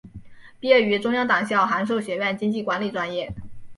[0.59, 3.31] 毕业于中央党校函授学院经济管理专业。